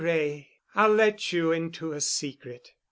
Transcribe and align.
Wray, 0.03 0.47
I'll 0.73 0.89
let 0.95 1.31
you 1.31 1.51
into 1.51 1.91
a 1.91 2.01
secret. 2.01 2.71